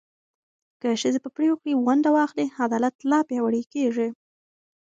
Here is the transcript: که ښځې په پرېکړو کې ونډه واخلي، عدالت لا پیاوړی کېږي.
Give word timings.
که 0.81 0.89
ښځې 1.01 1.19
په 1.23 1.29
پرېکړو 1.35 1.61
کې 1.63 1.79
ونډه 1.85 2.09
واخلي، 2.15 2.45
عدالت 2.63 2.95
لا 3.11 3.19
پیاوړی 3.29 3.63
کېږي. 3.73 4.07